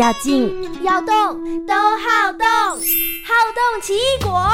[0.00, 0.50] 要静
[0.82, 1.12] 要动
[1.66, 4.50] 都好动，好动奇异果。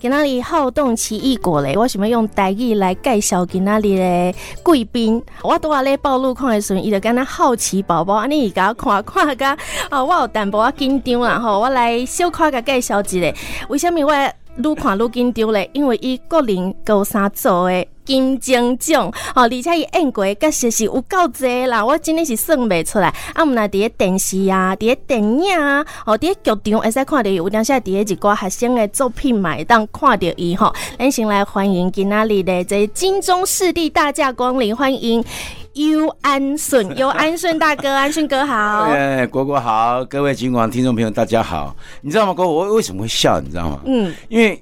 [0.00, 4.34] 今仔日好动奇异果嘞，我想要用台语来介绍今仔日的
[4.64, 5.22] 贵宾。
[5.42, 9.56] 我拄仔咧报路况的时阵，伊就敢若好奇宝宝安尼伊甲我看看甲
[9.88, 13.34] 啊，我有淡薄仔紧张啦吼，我来小可甲介绍一下，
[13.68, 14.12] 为虾米我
[14.58, 15.70] 愈看愈紧张咧？
[15.72, 17.86] 因为伊国林高三组的。
[18.08, 23.14] 金钟奖，哦，而且伊演过确实是有够侪啦，我真的是算袂出来。
[23.34, 30.72] 啊，毋那伫咧电视啊，伫咧电影啊，哦，伫咧剧场会使看到有当时伫咧一寡学生的作品嘛，会当看到伊吼。
[30.98, 35.22] 咱先来欢迎今仔日的这金钟视帝大驾光临，欢迎
[35.78, 38.82] 游安顺，尤安顺大哥，安顺哥好。
[38.90, 41.76] 哎，果果好，各位金广听众朋友大家好。
[42.00, 42.34] 你知道吗？
[42.34, 43.40] 果果，我为什么会笑？
[43.40, 43.80] 你知道吗？
[43.86, 44.60] 嗯，因为。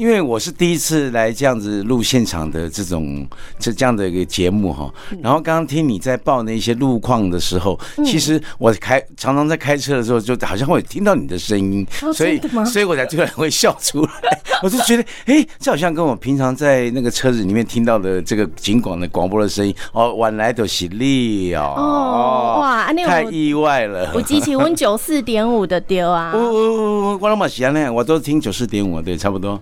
[0.00, 3.28] 因为我是第一次来这样子录现场的这种
[3.58, 4.90] 这这样的一个节目哈，
[5.22, 14.10] 然后刚刚听你在报那些路况的时候，其实我开常常在开车的时候，就好像会听到你的声音，所以所以我才突然会笑出来，
[14.64, 29.60] 我就觉得哎，这好像跟我平常在那个车子里面听到的这个警广的广播的声音哦，晚来都是你哦，哦哇，太意外了，我记起温九四点五的丢 啊，我都听九四点五，对，差不多。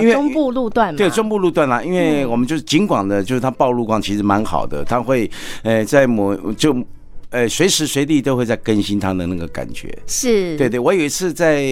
[0.00, 5.30] 因为中部路段对中部路段啦，因为我们就是尽管的，就是它暴路况其实蛮好的，它会
[5.62, 6.76] 呃在某就。
[7.34, 10.78] 呃，随时随地都会在更新它的那个感觉，是对对。
[10.78, 11.66] 我有一次在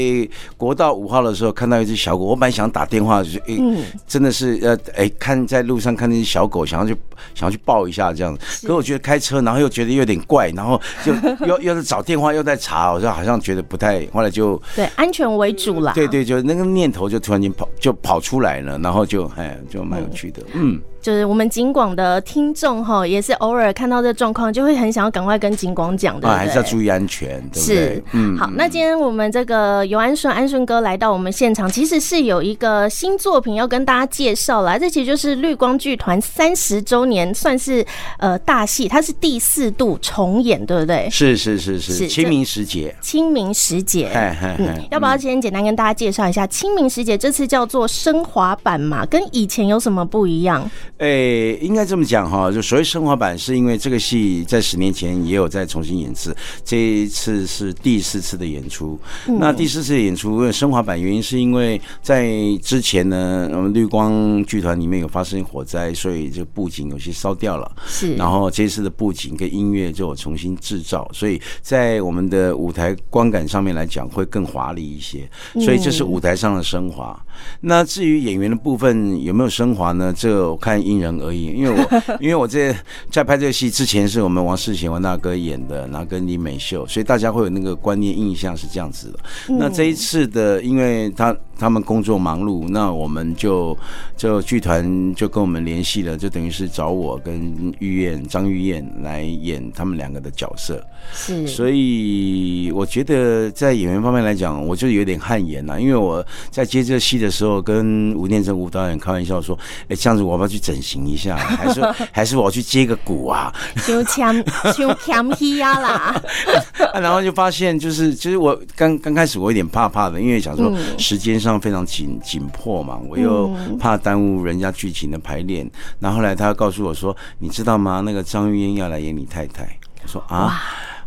[0.56, 3.56] 国道五号的时候看到一只小狗，我本来想打电话，就是哎，
[4.04, 6.96] 真的是呃，哎，看在路上看那只小狗，想要去
[7.32, 8.41] 想要去抱一下这样子。
[8.62, 11.14] 可是我觉得开车，然后又觉得有点怪，然后就
[11.46, 15.92] 又又是找电话，又在查，我就好像觉得不太，后来就对安全为主啦。
[15.94, 20.82] 对对，就那个念头就突然间跑就跑出来了，然后就哎，就蛮有趣的，嗯。
[21.03, 26.28] 就是我们警广的听众哈，也是偶尔看到这状况，就会很想要赶快跟警广讲的。
[26.28, 27.77] 啊，还是要注意安全，对不对？
[27.77, 28.39] 是，嗯。
[28.39, 34.78] 好，那今天我们这个游安顺安顺哥来到我们现场，其实是有一个新作品要跟大家介绍啦。
[34.78, 37.84] 这其实就是绿光剧团三十周年，算是
[38.19, 41.09] 呃大戏，它是第四度重演，对不对？
[41.10, 42.06] 是是是是。
[42.06, 42.94] 清明时节。
[43.00, 44.09] 清明时节。
[44.59, 44.81] 嗯。
[44.93, 47.19] 要不要先简单跟大家介绍一下清明时节？
[47.19, 50.71] 这次叫做升华版嘛，跟以前有什么不一样？
[51.02, 58.96] 诶、欸，应该这么讲哈，就所谓升华版，是因为这个戏在十年前也有再重新演次，这一次是第四次的演出。
[59.26, 62.32] 嗯、那第四次的演出，因为升华版原因是因为在
[62.62, 67.69] 之前呢，我们绿光剧团里面有发生火灾，所以这布景有些烧掉了。
[67.84, 75.28] 是，然后这一次的布景跟音乐就有重新制造，所以在我们的舞台观感上面来讲会更华丽一些。
[75.54, 77.20] 所以这是舞台上的升华。
[77.26, 80.14] 嗯、那至于演员的部分有没有升华呢？
[80.16, 80.80] 这我看。
[80.92, 82.75] 因人而异，因为我 因为我这
[83.10, 89.19] 在拍这个戏之前是我们王世贤王大哥演的，然后跟李美秀，所以大家会有那个观念印象是这样子的。
[89.58, 93.76] 那这一次的，因为他他们工作忙碌，那我们就
[94.16, 100.84] 就剧团就跟我们联系了，就等于是找我跟玉燕张玉燕来演他们两个的角色。
[101.12, 109.58] 是，所以我觉得在演员方面来讲，我就有点汗颜了，因为我在接这个戏的时候，跟吴念真吴导演开玩笑说
[109.88, 111.81] ：“哎，这样子我要去整？”行一下， 还是
[112.12, 113.53] 还是我去接个鼓啊？
[113.87, 114.34] 就抢
[114.75, 116.22] 就抢戏呀啦！
[116.94, 125.69] 然后就发现，就是其实我刚刚开始我有点怕怕的，因为想说时间上非常紧紧迫嘛，我又怕耽误人家剧情的排练。
[125.99, 128.00] 然后后来他告诉我说：“你知道吗？
[128.05, 129.65] 那个张玉英要来演你太太。”
[130.03, 130.62] 我说：“啊。”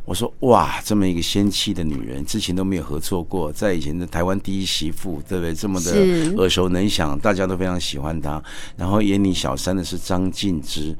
[0.05, 5.53] 我说哇，这么一个仙气的女人，之前都没有合作过，在以前的台湾第一媳妇，对不对？
[5.53, 5.91] 这么的
[6.37, 8.41] 耳熟能详，大家都非常喜欢她。
[8.77, 10.95] 然后演你小三的是张静之，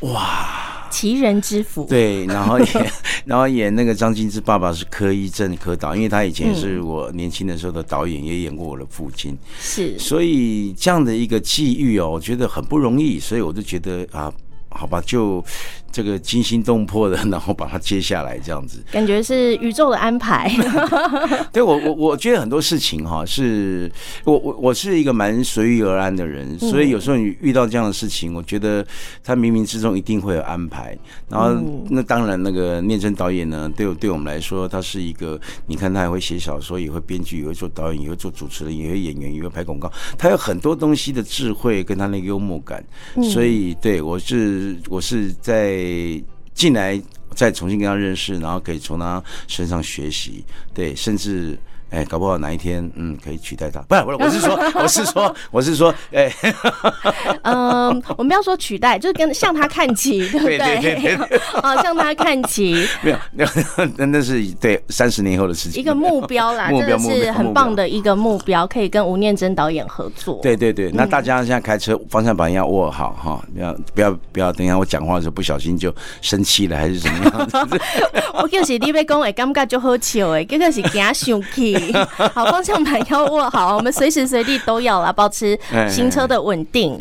[0.00, 1.84] 哇，奇人之福。
[1.84, 2.92] 对，然后演，
[3.24, 9.38] 然后演那个张静之爸爸是柯一正柯导，因为他以前是我年轻的时候的导演，也演过我的父亲。
[9.60, 14.32] 是，所以这样的一个际遇哦，我觉得很不容易，所以我就觉得啊，
[14.68, 15.44] 好吧，就。
[15.90, 20.50] 这个惊心动魄的，然后把它接下来，这样子， 感觉是宇宙的安排。
[21.52, 23.90] 对我，我我觉得很多事情哈，是
[24.24, 28.86] 我我我是一个蛮随遇而安的人，所以有时候你遇到这样的事情，我觉得
[29.24, 30.96] 他冥冥之中一定会有安排。
[31.28, 31.52] 然后
[31.88, 42.84] 那当然，那个念真导演呢，对我对我们来说，他是一个，你看他也会写小说，也会编剧，也会做导演，也会做主持人，也会演员，也会拍广告，他有很多东西的智慧跟他那个幽默感。
[43.32, 45.77] 所以对我是我是在。
[46.54, 47.00] 进来，
[47.34, 50.44] 再重新跟他认识，然后可以从他身上学习，
[50.74, 51.58] 对，甚至
[51.90, 53.80] 哎，搞不好哪一天，嗯，可以取代他。
[53.82, 56.30] 不是，不是，我是说，我是说，我是说，哎，
[57.42, 60.58] 嗯，我们不要说取代，就是跟向他看齐，对不对？
[60.58, 61.38] 对对对对。
[61.62, 62.86] 啊， 向他看齐。
[63.02, 63.50] 没有，没有，
[63.96, 65.80] 那那是对三十年后的事情。
[65.80, 70.40] 一个目标啦，目标是很棒的一个目标，可以跟吴念真导演合作。
[70.42, 77.68] 对对对，那大家现在开车方向盘要握好哈，不要不要不要，等一下我讲话的时候不小心就生气了，还是怎么样？
[78.42, 81.77] 我就是你要讲的感觉就好笑哎，这个是惊生气。
[82.34, 85.58] 好，方向盘要握好，我们随时随地都要啦保持
[85.88, 86.98] 行车的稳定。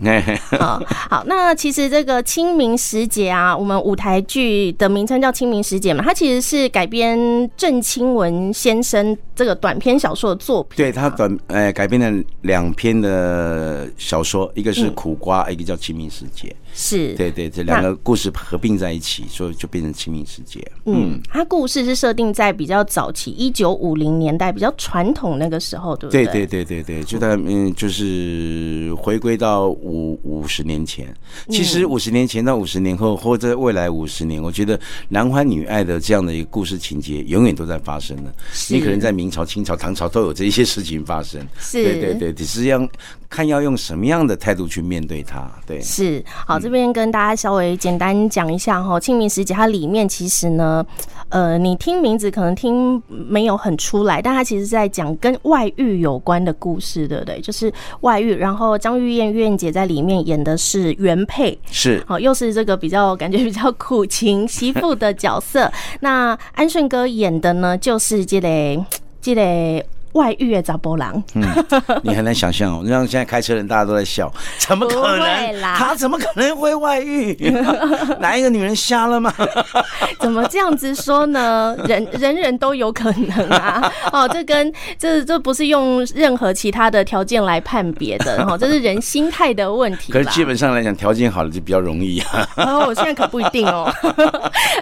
[0.59, 7.17] 好，好，那其实这个清明时节啊，我们舞台剧的名称叫清明时节嘛，它其实是改编
[7.55, 10.77] 郑清文先生这个短篇小说的作品。
[10.77, 16.55] 对，他短呃改编了两篇的小说，一个是苦瓜，嗯、一个叫清明时节。
[16.79, 20.63] 是，对对，这两个故事合并在一起，所以就变成清明时节。
[20.85, 26.27] 嗯，它故事是设定在比较早期，一九五零年代，比较传统那个时候，对不对？
[26.27, 31.11] 对对对对对，就在嗯，就是回归到五五十年前。
[31.49, 34.79] 其实五十年前到五十年后，或者未来五十年，我觉得
[35.09, 38.31] 男欢女爱的这样的一个故事情节，永远都在发生的。
[38.69, 41.43] 你可能在明朝、清朝、唐朝都有这一些事情发生。
[41.57, 42.87] 是，对对对，只是要
[43.27, 45.51] 看要用什么样的态度去面对它。
[45.65, 46.59] 对，是好。
[46.67, 50.85] 这边跟大家稍微简单讲一下哈，清明时节它里面其实呢，
[51.29, 57.39] 呃，你听名字可能听没有很出来，但它其实是在讲跟外遇有关的故事，对不对？
[57.39, 57.71] 就是
[58.01, 65.71] 外遇，然后张玉燕、玉燕姐在里面演的是原配，是好，又是这个比较感觉比较苦情媳妇的角色。
[66.01, 68.85] 那安顺哥演的呢，就是这个
[69.21, 69.85] 这个。
[70.17, 71.43] 外遇的找波郎，嗯，
[72.03, 72.83] 你很难想象哦。
[72.89, 75.61] 让现在开车人大家都在笑，怎么可能？
[75.75, 77.37] 他怎么可能会外遇？
[78.19, 79.31] 哪一个女人瞎了吗？
[80.19, 81.77] 怎么这样子说呢？
[81.85, 83.91] 人人人都有可能啊！
[84.11, 90.11] 哦，这跟这这不是用任何其他的条件来判别的，哈，这是人心态的问题。
[90.11, 92.49] 可是基本上来讲，条件好了就比较容易啊。
[92.55, 93.93] 哦，我现在可不一定哦。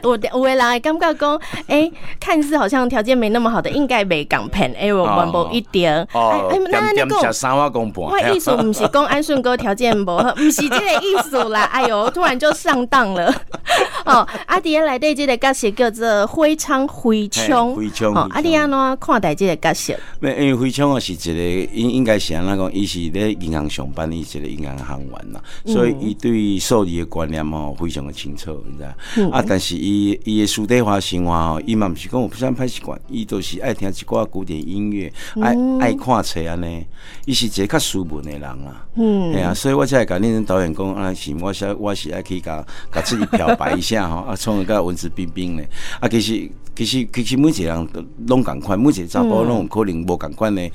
[0.04, 1.38] 我我来刚刚讲，
[1.68, 4.74] 哎，看似好像条件没那么好的，应该没港片。
[4.80, 5.25] 哎，我。
[5.32, 11.64] 无一定，哦，哎，那那个三碗公婆，我意思不是讲安顺哥条件不好， 不是这个意思啦。
[11.74, 13.34] 哎呦，突然就上当了。
[14.06, 18.14] 哦，阿弟来对这个角色叫做徽昌徽昌，徽昌。
[18.14, 19.94] 哦，阿弟安怎看待这个角色？
[20.22, 29.30] 因为非常啊是一个应应该是安那讲，伊是咧银行上班，伊是咧银行行员呐，所以伊对数字的观念哦非常的清楚，你知道？
[29.36, 35.12] 啊，但是伊伊的私底下生活哦，伊嘛不是讲我不想歹习惯，伊都是爱听一寡古典音乐。
[35.42, 36.86] 爱爱看册安尼，
[37.26, 38.86] 伊是一个较斯文的人啊。
[38.96, 45.64] 嗯，哎呀，所以我才会甲恁导演讲，啊是我是我是爱去甲甲自己漂白一下吼， 啊，创个文质彬彬的。
[46.00, 50.72] 啊，其实其实其实每一个人都拢共款，每一个查甫拢有可能无共款的。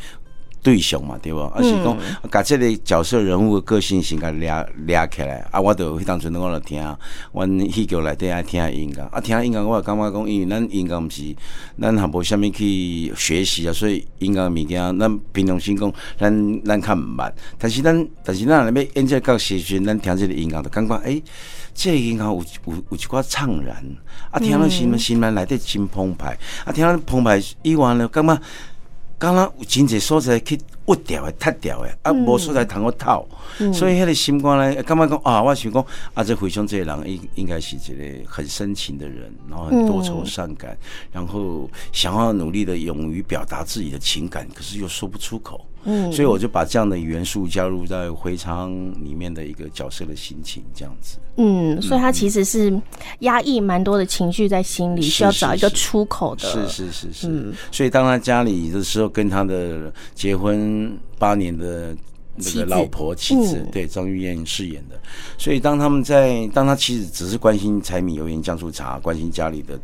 [0.63, 1.41] 对象嘛，对无？
[1.41, 1.97] 啊是讲，
[2.31, 4.51] 甲即个角色人物的个性先甲掠
[4.87, 5.47] 掠起来。
[5.51, 6.83] 啊，我就当阵我着听，
[7.33, 11.35] 阮戏剧内底爱听音乐，啊，听音乐我也感觉讲，因为咱音乐毋是，
[11.81, 17.33] 咱也无啥物去学习啊，所以音乐物件，咱平常心讲，咱咱较毋捌。
[17.59, 21.23] 但是咱，但是咱若要演这个角色时，咱听即个音乐就感觉，诶、欸，
[21.73, 23.77] 这个音乐有有有一寡怅然，
[24.31, 26.37] 啊，听了心心内内底真澎湃，
[26.67, 28.39] 啊，听了澎湃以外呢，感觉。
[29.21, 33.29] 刚刚有真侪所在去挖掉的、踢掉的，啊，无所在通我透，
[33.71, 35.85] 所以迄个心肝呢，感觉讲啊，我想讲
[36.15, 40.75] 啊，这非常这个人应应该是一个很深情的人，然后很多愁善感，
[41.13, 45.67] 然后想要努力的勇于表达自己的情感，可是又说不出口。
[45.85, 48.71] 嗯，所以我就把这样的元素加入在回肠
[49.03, 51.19] 里面的一个角色的心情，这样子。
[51.37, 52.71] 嗯，所以他其实是
[53.21, 56.43] 压抑蛮多的情绪在心里，需要找一个出口的。
[56.43, 57.29] 是是是是。
[57.29, 61.97] 嗯，所以当他家里的时候，跟他的结婚八年的
[62.37, 65.01] 那个老婆妻子，妻子对张玉燕饰演的。
[65.39, 69.81] 所以当他们在，当他妻子只是关心柴米油盐酱醋茶，关心家里的，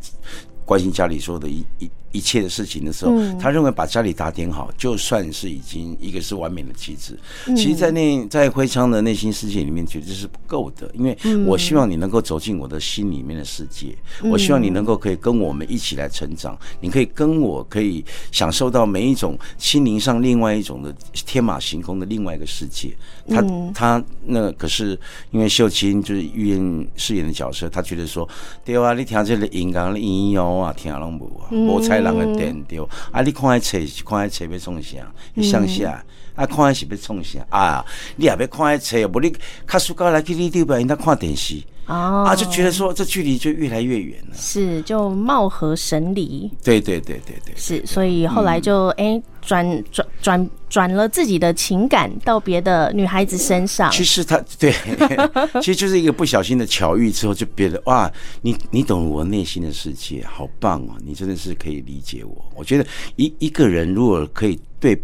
[0.66, 1.90] 关心家里所有的一一。
[2.16, 7.18] 一切的事情的时候，他认为把家里打点好，就算是已经一个是完美的妻子。
[7.54, 10.90] 其实，在那在徽昌的内心世界里面，绝对是不够的。
[10.94, 22.96] 因为我希望你能够走进我的心里面的世界，我希望你能够可以跟我们一起来成长，你可以跟我可以享受到每一种心灵上另外一种的天马行空的另外一个世界。
[23.28, 23.44] 他
[23.74, 24.98] 他那可是
[25.32, 28.26] 因为秀清就是玉燕饰演的角色，他觉得说，
[28.64, 32.05] 对啊，你听这个音乐，你音乐啊，听拢无啊，无才。
[32.06, 33.20] 人会点着，啊！
[33.22, 34.96] 你看迄册是看迄册要创啥？
[35.34, 36.04] 你想啥？
[36.34, 37.44] 啊，看迄是要创啥？
[37.50, 37.84] 啊！
[38.16, 39.34] 你也要看迄册，无你
[39.66, 46.50] 较输高来去你对面，因搭看电视，哦啊，就觉得说这距离就越来越远了，是就貌合神离。
[46.64, 53.90] 对对对对对，是，所以后来就哎转转转转了自己的情感到别的女孩子身上。
[53.92, 54.74] 其实他对，
[55.62, 58.10] 其实就是一个不小心的巧遇之后，就觉得哇，
[58.42, 60.96] 你你懂我内心的世界，好棒哦！
[61.04, 62.44] 你真的是可以理解我。
[62.56, 65.00] 我觉得一一个人如果可以对。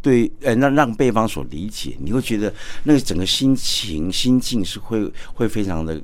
[0.00, 2.52] 对，呃，让让对方所理解，你会觉得
[2.84, 6.00] 那个整个心情心境是会会非常的。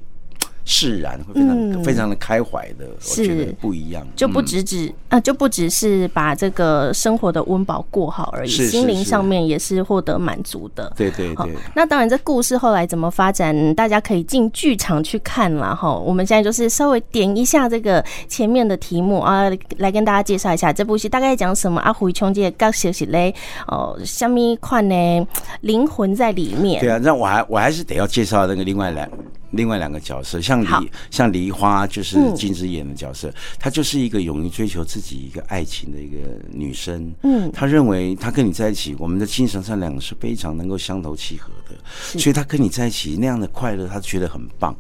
[0.65, 10.93] 释然，会非常、嗯、非常的开怀的，我觉得不一样，就不只只、嗯、呃，就不只是把这个生活的温饱过好而已，是是是心灵上面也是获得满足的。
[10.97, 11.55] 对对对。
[11.75, 15.95] 那当然，这故事后来怎么发展，大家可以进剧场去看了哈。
[15.95, 21.81] 我们现在就是稍微点一下这个前面的题目啊，来跟大家介绍一下这部戏大概讲什么。
[21.83, 23.33] 阿胡琼姐刚写起来
[23.67, 25.27] 哦，虾米款呢？
[25.61, 26.81] 灵魂在里面。
[26.81, 29.07] 对啊，那我还我还是得要介绍那个另外两。
[29.55, 36.17] 另外两个角色，像梨像梨花，就是金枝演的角色，嗯、她就是一个勇于追求自己一个爱情的一个
[36.51, 37.13] 女生。
[37.23, 41.77] 嗯，她认为她跟你在一起，我们的精神上两个是非常能够相投契合的，
[42.19, 44.75] 所以她跟你在一起那样的快乐，她觉得很棒。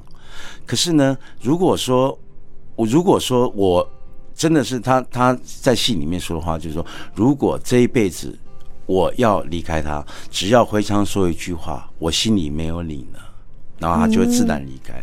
[0.66, 2.18] 可是呢，如果说
[2.76, 3.88] 我如果说我
[4.34, 8.36] 真的是她，她在戏里面说的话，就是说，如果这一辈子
[8.86, 13.18] 我要离开她，只要回肠说一句话，我心里没有你呢。
[13.78, 14.94] 然后他就会自然离开。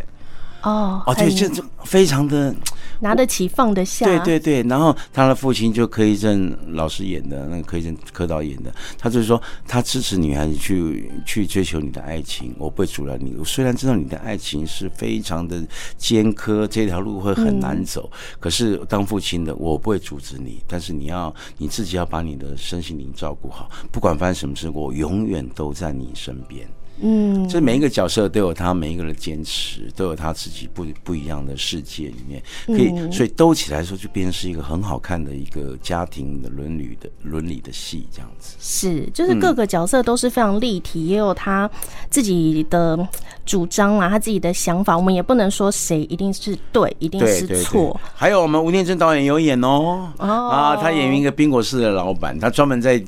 [0.63, 2.55] 哦哦，对，这这非常的
[2.99, 4.05] 拿得起放得下。
[4.05, 13.33] 对对对，然后他的父亲就柯一正老师演的，那个柯一正柯导演的，他就是说他支持女孩子去去追求你的爱情，我不会阻拦你。
[13.39, 15.59] 我虽然知道你的爱情是非常的
[15.97, 26.69] 艰苛，这条路会很难走，嗯、可是当父亲的我不会阻止你，但是你要你自己要把你的身心灵照顾好，不管发生什么事，我永远都在你身边。
[27.01, 38.55] 嗯，这每一个角色都有他每一个的坚持，都有他自己不不一样的世界里面，可以所以兜起来说，就变成是一个很好看的一个家庭的伦理的伦理的戏，这样子。
[38.59, 41.69] 是，就是各个角色都是非常立体，也有他
[42.09, 43.07] 自己的
[43.45, 44.95] 主张啊，他自己的想法。
[44.95, 47.99] 我们也不能说谁一定是对，一定是错。
[48.13, 53.03] 还有我们吴念真导演有演哦，啊，他演一个宾果式的老板，他专门在。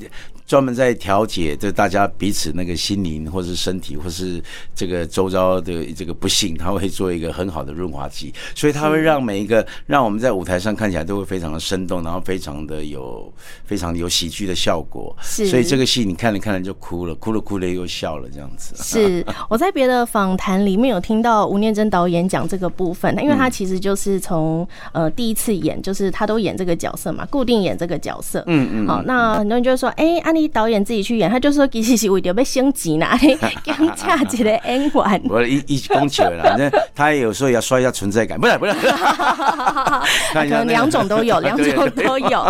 [0.46, 4.42] 专门在调解，这大家彼此那个心灵，或是身体，或是
[4.74, 13.32] 这个周遭的这个不幸，他会做一个很好的润滑剂，所以他会让每一个让我们在舞台上看起来都会非常的生动，然后非常的有
[13.64, 15.16] 非常有喜剧的效果。
[15.22, 18.74] 是，所以这个戏你看了看了就哭了，哭了哭了又笑了，这样子。
[18.76, 28.44] 是， 我在别的访谈里面有听到吴念真导演讲这个部分，因为他其实就是从呃第一次演，就是他都演这个角色嘛，固定演这个角色。
[28.46, 28.86] 嗯嗯。
[28.86, 33.06] 好，那很多人就会说，哎、欸，你导演自己去演，他就说其实是为了要升级呢，
[33.64, 35.22] 刚加一个演员。
[35.28, 38.72] 我一一讲起来了，那他有时候也要刷一下存在感，不是不是，
[40.32, 42.40] 可能两种都有，两种都有。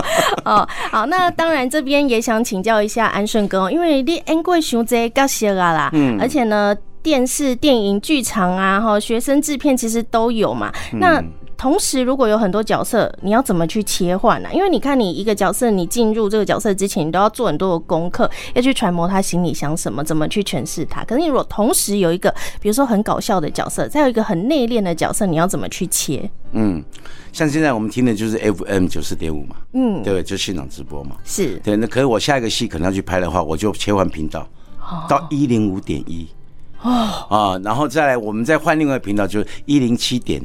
[0.44, 11.22] 哦，好，那当然这边也想请教一下安顺哥，因为你演过熊这角色啊啦，嗯，而且呢，电视、电影、剧场啊，哈，学生制片其实都有嘛，那。
[11.64, 14.50] 同时，如果有很多角色，你要怎么去切换呢？
[14.52, 21.02] 因为你看，你一个角色，你进入这个角色之前，你都要做很多的功课，要去揣摩他心里想什么，怎么去诠释他。
[21.04, 22.30] 可是，你如果同时有一个，
[22.60, 26.30] 比如说很搞笑的角色，再有一个很内敛的角色，你要怎么去切？
[26.52, 26.84] 嗯，
[27.32, 31.74] 像现在我们听的就是 FM 九四点五嘛，嗯，对，就现场直播嘛，是对。
[31.78, 34.46] 那可是我下一个戏可能要去拍的话，我就切换频道
[35.08, 36.28] 到一零五点一
[36.82, 36.90] 哦
[37.30, 40.42] 啊，然后再来我们再换另外一个频道，就是一零七点。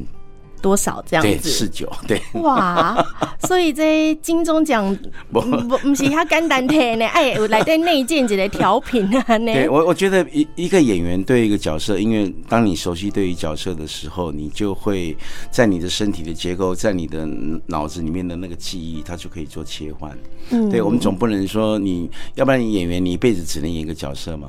[0.60, 1.30] 多少这样子？
[1.30, 2.20] 对，四九对。
[2.34, 3.04] 哇，
[3.46, 4.96] 所以这金钟奖
[5.32, 9.52] 不不是他简单听呢，哎，我来在内建几个调频啊呢。
[9.52, 15.16] 对我我觉得一一个演员对一个角色，因为当你熟悉对于角色的时候，你就会
[15.50, 17.26] 在你的身体的结构，在你的
[17.66, 20.16] 脑子里面的那个记忆，它就可以做切换。
[20.50, 24.48] 嗯，对我们总不能说你要不然你演员你一辈子只能演一个角色嘛。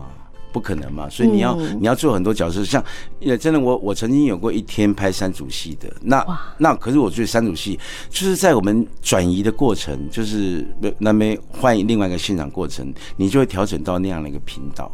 [0.51, 2.83] 不可能嘛，所以你要、嗯、你要做很多角色，像
[3.19, 6.25] 也真的我我曾经有过一天拍三组戏的，那
[6.57, 7.79] 那可是我觉得三组戏
[8.09, 10.65] 就是在我们转移的过程，就是
[10.99, 14.91] 那边换另外一个现场过程，你就会调整到那样的一个频道。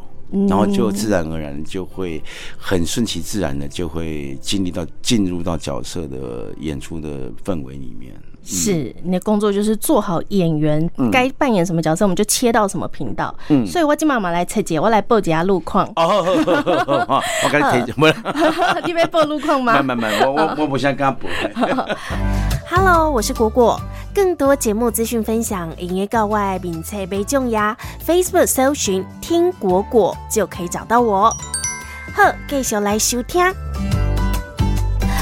[0.50, 2.22] 然后就自然而然就会
[2.58, 8.14] 很顺其自然的就会经历到进入到角色的演出的氛围里面。
[8.50, 13.36] 是你的工作就是做好演员该扮演什么角色，我们就切到什么频道。
[13.50, 15.86] 嗯，所以我今妈妈来测节，我来报一下路况。
[15.98, 16.24] 哦，
[17.44, 18.14] 我跟你提，不是，
[18.86, 19.82] 你要报路况吗？
[19.82, 21.28] 没没没，我我我不想跟他报。
[22.70, 23.78] Hello，我是果果。
[24.16, 27.76] 更多节目资讯分享，营业告外，并且被重压。
[28.06, 31.30] Facebook 搜寻“听果果”就可以找到我。
[32.16, 33.44] 好，继续来收听。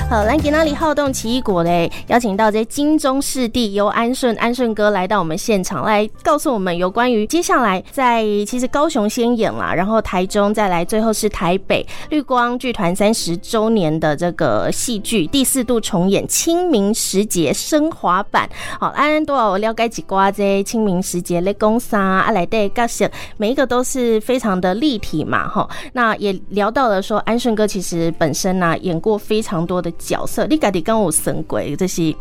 [0.07, 18.47] 好，来给那里好动奇异果嘞，邀请到这金钟视帝由安顺安顺哥来到我们现场，来告诉我们有关于接下来在其实高雄先演啦，然后台中再来，最后是台北绿光剧团三十周年的这个戏剧第四度重演清明时节升华版。
[18.79, 25.67] 好，安安多少我了解几瓜这清明时节的公三啊来对角色，每一个都是非常的立体嘛，哈。
[25.93, 32.13] 那也聊到了说安顺哥其实本身呢、啊、演过非常多的角色，你家己跟我算过，就是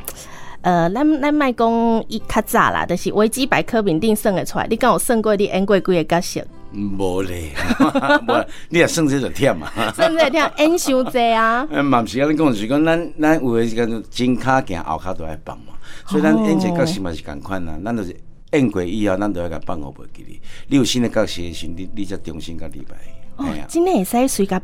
[0.63, 1.71] 呃，咱咱卖讲
[2.09, 6.41] 伊较早啦，就是维基百科面顶算得出来，你敢有算过你演过几个角色？
[6.73, 7.53] 无咧，
[8.27, 9.71] 无，你也算这就忝嘛？
[9.93, 11.69] 算这个忝， 演伤济啊？
[11.71, 15.75] 嗯，嘛不是，你讲是讲咱咱有的是讲前骹行后骹都爱放嘛，
[16.07, 18.17] 所以咱演这个角色嘛是共款啊，咱就是
[18.53, 20.41] 演过以后，咱都要甲放互袂记哩。
[20.67, 22.97] 你有新的角色的时，你你才重新甲礼拜。
[23.37, 24.61] 哦，真诶会使随甲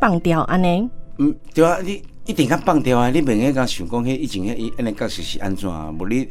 [0.00, 0.90] 放掉安尼？
[1.18, 2.02] 嗯，对啊，你。
[2.26, 3.10] 一定甲放掉啊！
[3.10, 5.92] 你明个甲想讲，迄以前迄伊安尼角色是安怎啊？
[5.92, 6.26] 无你，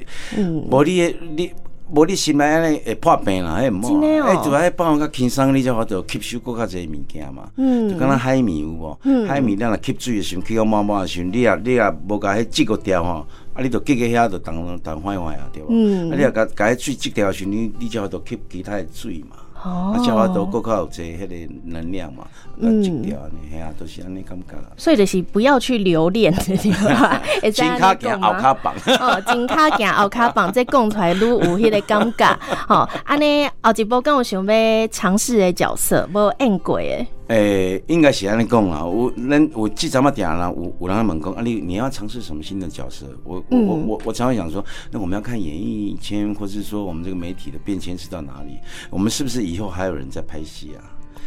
[0.70, 1.52] 无你你
[1.94, 4.28] 无你心内安尼会破病啦，迄毋好。
[4.28, 7.48] 哎，主要迄放较轻松，你才法度吸收更较侪物件嘛。
[7.58, 8.98] 嗯，就敢若海绵有无？
[9.28, 15.68] 海绵咱若吸水诶时阵，吸到满满诶时阵，你也你也无甲迄挤个掉吼，啊，你着挤个遐着当当坏坏啊，对无？
[15.70, 19.36] 嗯，啊，你若甲甲迄水挤掉诶时阵，你你才法度吸其他诶水嘛。
[19.64, 22.26] 哦，消化都够靠这迄个能量嘛，
[22.58, 24.56] 嗯，掉呢，嘿啊，都是安尼感觉。
[24.78, 27.22] 所以就是不要去留恋， 对吧？
[27.52, 32.40] 金卡行后卡棒，哦，金卡行后卡棒， 这讲出来愈有迄个感觉。
[32.68, 37.08] 吼，安尼后一波跟有想要尝试的角色，无演过诶。
[37.34, 43.08] 诶、欸，应该是安尼讲啊，我恁我记咱们点了，有有人问讲啊，你你要尝试什么新的角色？
[43.24, 48.60] 我我我我我常常想说，那我们要看演艺圈，或是说我们这个媒体的变迁是到哪里？
[48.92, 50.86] 我们是不是以后还有人在拍戏啊？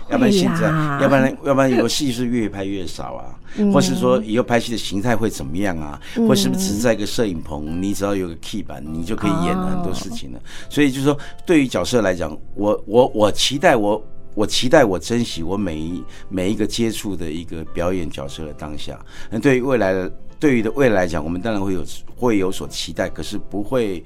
[0.09, 0.69] 要不然现在，
[1.03, 3.35] 要不然要不然有戏是越拍越少啊？
[3.75, 6.01] 或是说以后拍戏的形态会怎么样啊？
[6.29, 10.39] 或是不是只是在一个摄影棚，你只要有个 key 板，你就可以演很多事情了？
[10.71, 14.01] 所以就是说，对于角色来讲，我我我期待我。
[14.37, 18.97] 我期待，我珍惜我每一每一个接触的一个表演角色的当下。
[19.31, 24.05] 那对于未来的，对于的未来来讲，我们当然会有会有所期待，可是不会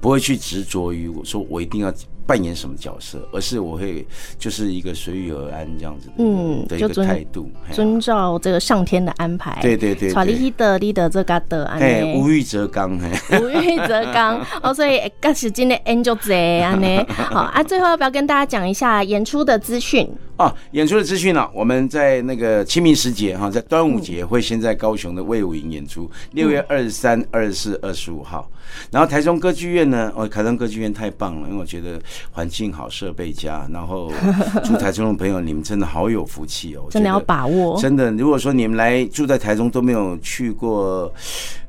[0.00, 1.92] 不会去执着于我说我一定要。
[2.26, 4.06] 扮演什么角色，而是我会
[4.38, 9.58] 就是一个随遇而安这样子的，嗯，的一个态度，遵照这个上天的安排。
[9.60, 12.96] 对对对，查理希德利的这个的安排，无欲则刚，
[13.40, 14.44] 无欲则刚。
[14.62, 20.08] 哦，所以刚是今天 Angel 姐安呢， 好啊，最后要不要跟大家讲一下演出的资讯？
[20.38, 21.48] 哦，演出的资讯呢？
[21.54, 28.48] 我们在那个清明时节哈，在端午节会先在高雄的魏武营演出，六月二十三、二十四、二十五号。
[28.90, 30.10] 然后台中歌剧院呢？
[30.16, 32.00] 哦，台中歌剧院太棒了，因为我觉得
[32.30, 33.68] 环境好，设备佳。
[33.72, 34.12] 然后
[34.64, 37.80] 住台中的朋友，你们真的好有福气哦，真的要把握。
[37.80, 41.12] 真的，如果说你们来住在台中都没有去过。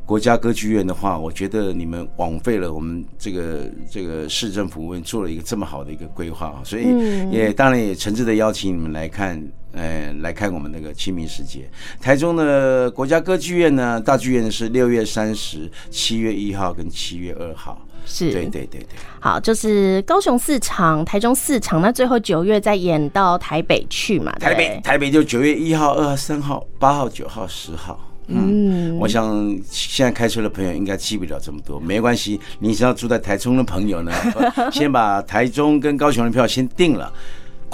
[0.05, 6.83] 国家歌剧院的话，我觉得你们枉费了我们这个这个市政府为做了一个这么好的一个规划，所以
[7.31, 11.69] 也当然也诚挚的邀请你们来看，呃，来看我们那个清明时节。
[12.01, 18.87] 台中的国家歌剧院呢，大剧院是六月三十、七月一号跟七月二号，是，对对对对。
[19.19, 24.31] 好，就是高雄四场，台中四场，那最后九月再演到台北去嘛？
[24.39, 27.99] 台北台北就九月一号、二号、三号、八号、九号、十号。
[28.27, 32.39] 嗯，我想现在开车的朋友应该记不了这么多，没关系。
[32.59, 34.11] 你只要住在台中的朋友呢，
[34.71, 37.11] 先把台中跟高雄的票先订了。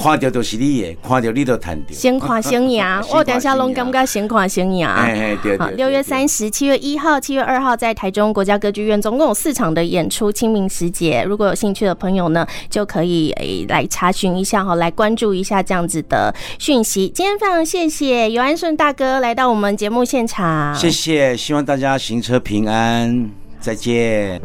[0.01, 1.93] 看到都是你的，看到你都谈掉。
[1.95, 2.81] 先看 先赢，
[3.13, 4.87] 我等下拢感觉先看先赢。
[4.87, 5.71] 哎对对。
[5.75, 10.31] 六月三十、七月一号、七月二号在台中国家歌剧院，总共有四场的演出。
[10.31, 17.09] 清明时节，如果有兴趣的朋友呢，就可以诶来查询一下哈，来关注一下这样子的讯息。
[17.09, 24.39] 今天非常谢谢尤安顺大哥来到我们节目现场，谢谢，希望大家行车平安，再见。